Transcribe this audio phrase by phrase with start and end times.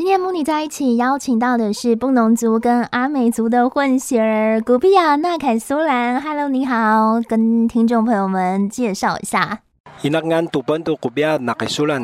[0.00, 6.18] 今天母女在一起邀请到的是布农族跟阿美族的混血儿古比亚纳凯苏兰。
[6.22, 9.60] Hello，你好，跟听众朋友们介绍一下。
[10.00, 12.02] 伊纳安杜本杜古比亚纳凯苏兰，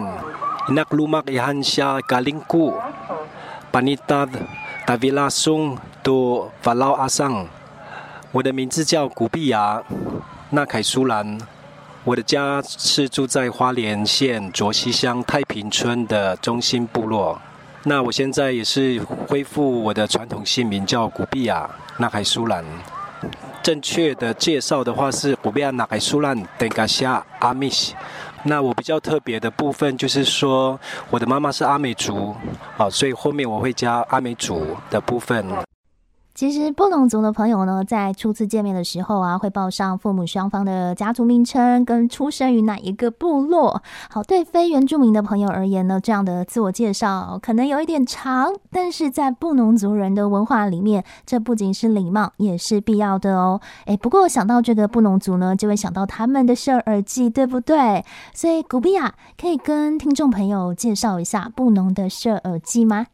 [0.68, 2.74] 伊纳鲁马伊汉夏嘎林库，
[3.70, 4.28] 巴尼达
[4.84, 7.46] 达维拉松杜法劳阿桑。
[8.30, 9.82] 我的名字叫古比亚
[10.50, 11.38] 纳凯苏兰，
[12.04, 17.40] 我的家是住在花莲县卓溪乡太平村的中心部落。
[17.88, 22.64] 那我现在也是恢复我的传统姓名，叫古比亚纳海苏兰。
[23.62, 27.94] 正确的介绍的话是古比亚纳海苏兰登加夏阿米西。
[28.42, 30.76] 那我比较特别的部分就是说，
[31.10, 32.34] 我的妈妈是阿美族，
[32.76, 35.46] 啊，所以后面我会加阿美族的部分。
[36.36, 43.82] 其实布农族的朋友呢，在初次见面的时候啊，会报上父母双方的家族名称跟出生于哪一个部落。
[44.10, 53.58] 好，对非原住民的朋友而言呢，这样的自我介绍可能有一点长，但是在布农族人的文化里面，这不仅是礼貌，也是必要的哦。
[53.86, 58.04] 诶，不过想到这个布农族呢，就会想到他们的射耳祭，对不对？
[58.34, 63.06] 所以古比亚可以跟听众朋友介绍一下布农的射耳祭吗？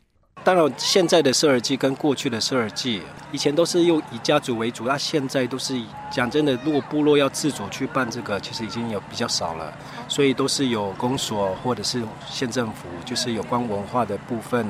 [0.44, 9.72] 当然，现在的设耳祭跟过去的设耳祭，以前都是用以家族为主，那现在都是讲真的，如果部落要自主去办这个，其实已经有比较少了，
[10.08, 14.66] 所以都是有公所或者是县政府，就是有关文化的部分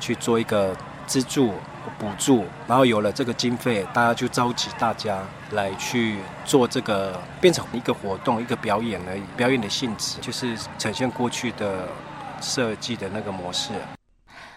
[0.00, 1.52] 去做一个资助
[2.00, 5.20] 补助，然后有了这个经费，大家就召集大家
[5.52, 11.86] 来去做这个，变成一个活动，一个表演而已，表演的性质就是呈现过去的
[12.40, 13.70] 设计的那个模式。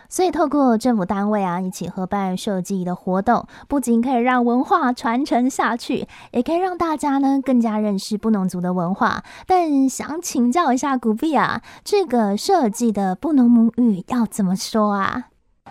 [0.10, 9.24] 所以，透过政府单位啊，一起合办射耳祭的活动，不仅可以让文化传承下去，也可以让大家呢更加认识布农族的文化。
[9.46, 15.26] 但想请教一下古比亚，这个射耳祭的布农母语要怎么说啊？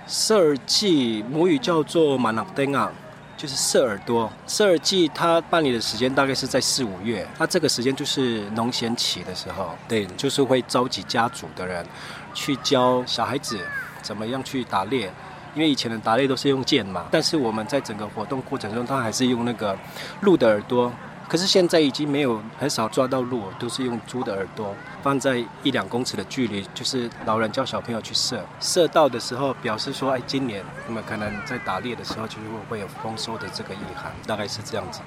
[0.07, 2.93] 射耳祭母语叫做马纳登啊，
[3.37, 4.31] 就是射耳朵。
[4.47, 11.87] 射耳祭它办理的时间大概是在四五月，它这个时间就是农闲期的时候，对，就是会召集家族的人
[12.35, 13.59] 去教小孩子。
[14.05, 15.11] 怎么样去打猎？
[15.55, 19.77] 因为以前的打猎都是用箭嘛，但是我们在整个活动过程中，他还是用那个
[20.21, 20.93] 鹿的耳朵。
[21.27, 35.01] 可是现在已经没有很少抓到鹿，都是用猪的耳朵，放在一两公尺的距离，就是老人教小朋友去射，射到的时候表示说，哎，今年那么可能在打猎的时候，就是会有丰收的这个意涵，大概是这样子。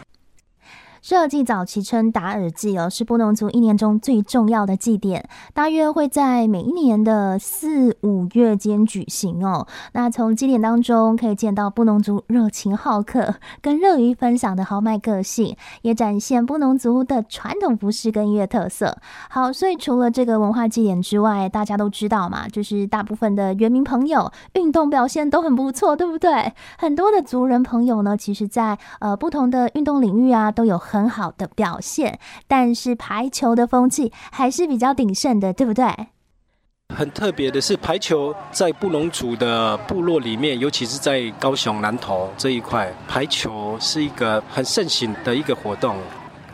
[1.07, 9.66] 射耳祭早期称打耳祭哦，是布农族一年中最重要的祭典，大约会在每一年的四五月间举行哦。
[9.94, 18.97] 那从祭典当中可以见到布农族热情好客、跟乐于分享的豪迈个性，也展现布农族的传统服饰跟音乐特色。
[19.29, 26.51] 好，所以除了这个文化祭典之外，大家都知道嘛，就是大部分的原民朋友运动表现都很不错，对不对？
[26.78, 35.85] 很多的族人朋友呢，其实在呃不同的运动领域啊，都有很很好的表现，但是排球的风气还是比较鼎盛的，对不对？
[36.96, 45.97] 很特别的是，排球在布农族的部落里面，尤其是在高雄南投这一块，排球是一个很盛行的一个活动。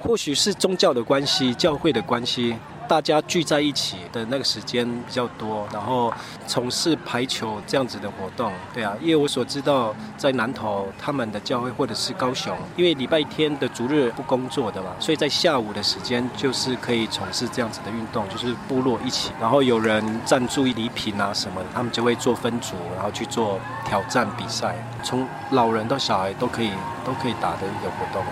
[0.01, 2.57] 或许是宗教的关系，教会的关系。
[2.87, 6.13] 大家聚在一起的那个时间比较多，然后
[6.47, 26.71] 从事排球这样子的活动，对啊，因为我所知道在南投他们的教会或者是高雄，因为礼拜天的逐日不工作的嘛，所以在下午的时间就是可以从事这样子的运动，就是部落一起，然后有人赞助礼品啊什么的，他们就会做分组，然后去做挑战比赛，从老人到小孩都可以
[27.05, 28.23] 都可以打的一个活动。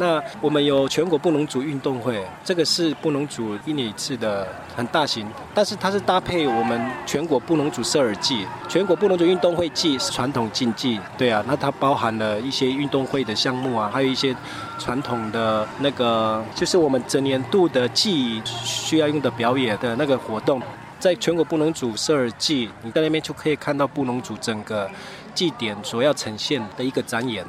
[0.00, 14.34] 那我们有全国布农族运动会，这个是布农族一年一次的很大型，但是它是搭配我们全国布农族射耳祭，全国布农族运动会祭是传统竞技，对啊，那它包含了一些运动会的项目啊，还有一些
[14.78, 20.62] 传统的那个，就是我们整年度的祭需要用的表演的那个活动，
[21.00, 24.88] 在全国布农族射耳祭，你在那边就可以看到布农族整个
[25.34, 27.44] 祭典所要呈现的一个展演。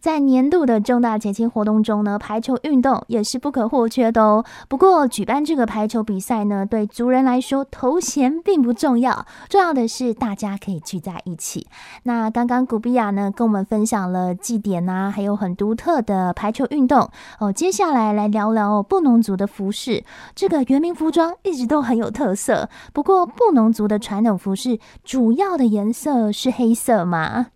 [0.00, 4.44] 在年度的重大节庆活动中呢，排球运动也是不可或缺的哦。
[4.68, 11.66] 不过，举办这个排球比赛呢，对族人来说头衔并不重要，重要的是大家可以聚在一起。
[12.04, 17.10] 那刚刚古比亚呢跟我们分享了祭典呐、啊，还有很独特的排球运动
[17.40, 17.52] 哦。
[17.52, 20.04] 接下来来聊聊布农族的服饰，
[20.34, 22.68] 这个原民服装一直都很有特色。
[22.92, 27.48] 不过，布农族的传统服饰主要的颜色是黑色吗？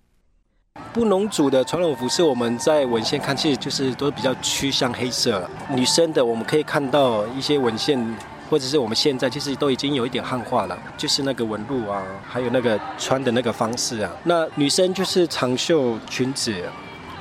[0.93, 5.49] 布农族的传统服饰，我们在文献看，其实就是都比较趋向黑色。
[5.71, 7.99] 女生的，我们可以看到一些文献
[8.51, 14.11] 或者是我们现在其实都已经有一点汉化了，就是那个纹路啊，还有那个穿的那个方式啊。
[14.25, 16.55] 那女生就是长袖裙子。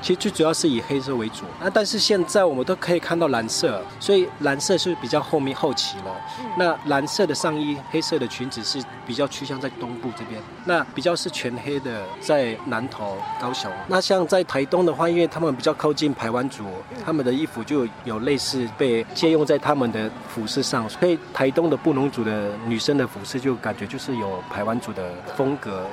[0.02, 6.16] 其实最主要是以黑色为主，那但是现在我们都可以看到蓝色，所以蓝色是比较后面后期了。
[6.58, 13.72] 那蓝色的上衣、黑色的裙子是比较趋向在东部这边，那比较是全黑的在南投、高雄。
[13.88, 16.64] 那像在台东的话，因为他们比较靠近台湾族，
[17.06, 25.86] 他们的衣服就有类似被借用在他们的服饰上，所以台东的布农族的女生的服饰就感觉就是有台湾族的风格，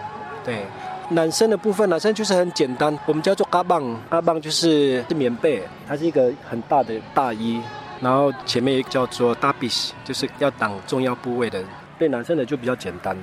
[0.42, 0.64] 对。
[1.10, 7.62] 男生的部分，男生就是很简单，我们叫做嘎棒，嘎棒就是是棉被，它是一个很大的大衣，
[8.00, 9.70] 然后前面也叫做大臂，
[10.04, 11.62] 就是要挡重要部位的。
[11.98, 13.16] 对男生的就比较简单。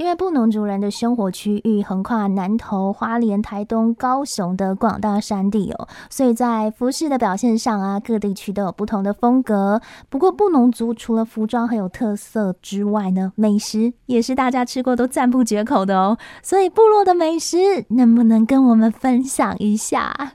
[0.00, 9.78] 因为布农族人的生活区域横跨南投、花莲、台东、高雄的广大山地哦，所以在服饰的表现上啊，各地区都有不同的风格。
[10.08, 16.16] 不过，布农族除了服装很有特色之外呢，美食也是大家吃过都赞不绝口的哦。
[16.42, 17.58] 所以，部落的美食
[17.90, 20.32] 能不能跟我们分享一下？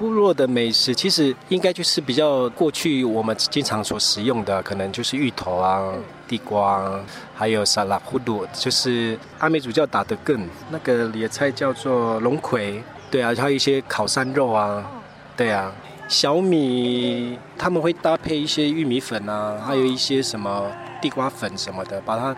[0.00, 5.92] 部落的美食其实应该就是比较过去我们经常所食用的，可能就是芋头啊、
[6.26, 6.98] 地瓜，
[7.34, 14.90] 还有沙拉糊鲁，就是阿美族叫打的更，那个野菜叫做龙葵，对啊，还有一些烤山肉啊，
[15.36, 15.70] 对啊，
[16.08, 20.66] 小米他们会搭配一些玉米粉啊，还有一些什么
[21.02, 22.34] 地瓜粉什么的，把它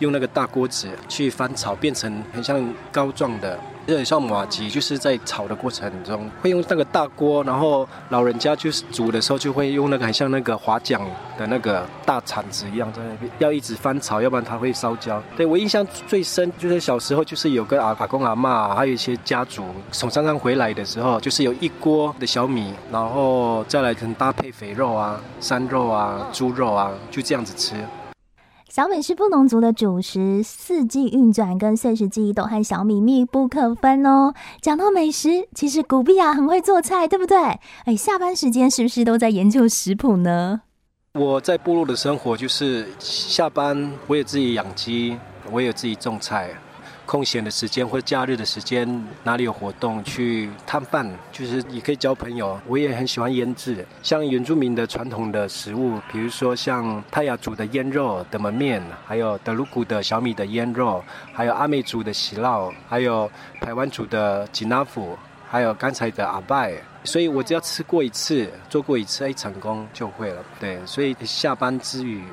[0.00, 2.62] 用那个大锅子去翻炒，变成很像
[2.92, 3.58] 膏状的。
[3.86, 11.00] 有点像麻糬，就是在炒的过程中会用那个大锅，然后老人家就是煮的时候就会用那个很像那个划桨
[11.38, 15.22] 的那个大铲子一样在那边，要一直翻炒，要不然它会烧焦。
[15.36, 27.76] 对，我印象最深就是小时候就是有个阿阿公阿妈，还有一些家族从山上回来的时候，就是有一锅的小米，然后再来可能搭配肥肉啊、山肉啊、猪肉啊，就这样子吃。
[28.68, 34.34] 小米是布农族的主食，四季运转跟碎石记忆都和小米密不可分哦。
[34.60, 37.38] 讲到美食，其实古碧雅很会做菜，对不对？
[37.84, 40.62] 哎，下班时间是不是都在研究食谱呢？
[41.14, 45.16] 我在部落的生活就是下班，我也自己养鸡，
[45.52, 46.50] 我也有自己种菜。
[47.06, 48.86] 空闲的时间或假日的时间，
[49.22, 52.60] 哪里有活动去摊贩，就是也可以交朋友。
[52.66, 63.30] 我也很喜欢腌制，像原住民的传统的食物，比如说像泰雅族的腌肉的门面，还有德鲁古的小米的腌肉，还有阿美族的喜烙，还有
[63.60, 65.16] 排湾族的吉纳府，
[65.48, 66.74] 还有刚才的阿拜。
[67.04, 70.44] 所以我只要吃过一次，做过一次，哎，成功就会了。
[70.58, 72.24] 对，所以下班之余，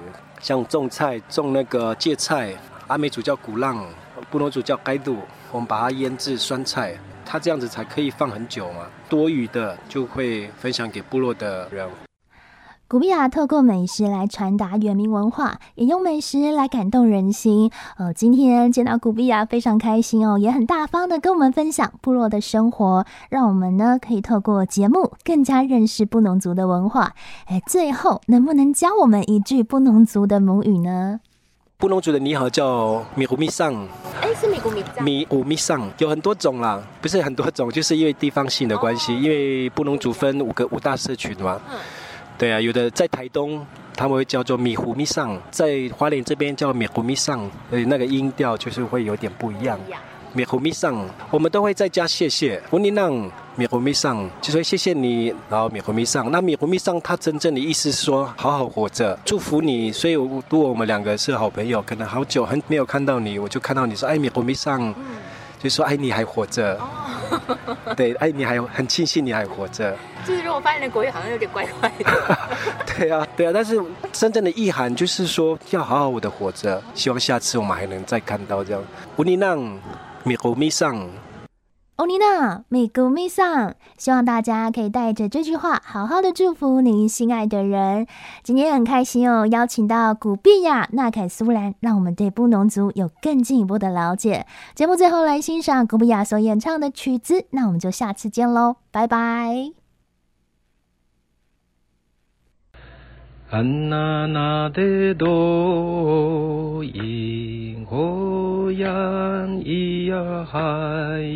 [0.41, 2.55] 像种菜，种那个芥菜，
[2.87, 3.85] 阿美族叫古浪。
[4.33, 5.17] 布农族叫盖度，
[5.51, 8.87] 我们把它腌制酸菜，它这样子才可以放很久嘛。
[9.07, 11.87] 多余的就会分享给部落的人。
[12.87, 17.69] 古碧雅透过美食来传达原民文化，也用美食来感动人心。
[17.97, 27.13] 呃，今天见到古碧雅非常开心哦，也很大方的跟我们分享部落的生活，让我们呢可以透过节目更加认识布农族的文化。
[27.45, 31.19] 哎，最后能不能教我们一句布农族的母语呢？
[31.83, 33.85] 布农族的你好叫米古米桑，
[34.21, 35.03] 哎，是米古米桑。
[35.03, 41.59] 米古米桑有很多种啦，不是很多种，就是因为地方性的关系，因为布农族分五个五大社群嘛。
[41.69, 41.77] 嗯
[42.37, 49.77] 对啊，有的在台东他们会叫做米胡米桑，在花莲这边叫米胡米桑，所以那个音调就是会有点不一样。
[50.31, 52.63] 米胡米桑，我们都会再加谢谢。
[52.71, 56.31] 乌尼浪米胡米桑，就说谢谢你，然后米胡米桑。
[56.31, 59.91] 那米胡米桑，他真正的意思是说好好活着，祝福你。
[59.91, 64.91] 所以如果我们两个是好朋友，可能好久很没有看到你，我就看到你说哎米胡米桑，
[65.61, 66.79] 就说哎你还活着。
[67.95, 69.95] 对，哎你还很庆幸你还活着。
[70.25, 72.37] 就是如果发现的国语好像有点怪怪的。
[72.97, 73.79] 对啊，对啊，但是
[74.11, 78.81] 真正的意涵就是说要好好的活着，希望下次我们还能再看到这样。
[79.17, 79.79] 乌尼浪。
[80.25, 81.05] 米古米桑，
[81.97, 88.07] 欧尼娜，米古米桑，希望大家可以带着这句话，好好的祝福您心爱的人。
[88.41, 94.47] 今天很开心哦，邀请到古碧雅、纳凯苏兰，让我们对布农族有更进一步的了解。
[94.73, 99.71] 节目最后来欣赏古碧雅所演唱的曲子，那我们就下次见喽，拜拜。
[110.45, 110.59] 海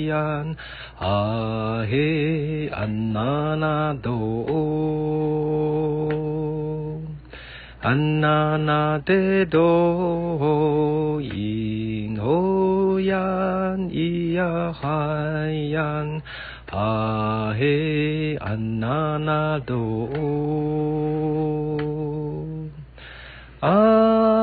[0.07, 0.55] 洋
[0.97, 4.45] 啊嘿安娜娜多
[7.81, 14.73] 安娜娜的多因火焰伊呀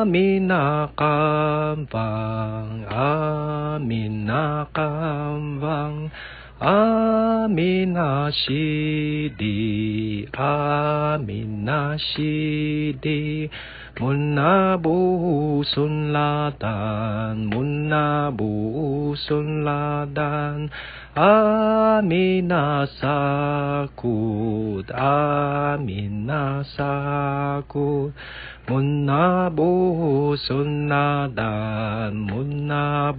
[0.05, 1.15] 海洋啊嘿
[6.61, 7.27] 安
[11.27, 11.97] 娜娜
[13.01, 13.51] 多
[13.95, 20.67] Mun bu buusun ladan, mun na buusun ladan,
[21.15, 28.11] amin na sakut, amin na bu
[28.67, 33.15] Mun na buusun ladan, mun na.